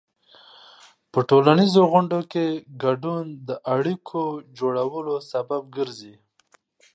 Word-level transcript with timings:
په 1.11 1.19
ټولنیزو 1.29 1.81
غونډو 1.91 2.19
کې 2.31 2.45
ګډون 2.83 3.23
د 3.47 3.49
اړیکو 3.75 4.21
جوړولو 4.59 5.15
سبب 5.31 5.61
ګرځي. 5.77 6.15